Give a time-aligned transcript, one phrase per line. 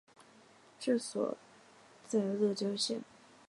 [0.79, 1.37] 治所
[2.07, 3.03] 在乐郊县。